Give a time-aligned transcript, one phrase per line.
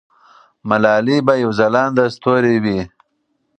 [0.69, 2.79] ملالۍ به یو ځلانده ستوری وي.